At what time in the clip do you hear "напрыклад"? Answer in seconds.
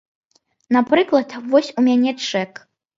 0.79-1.37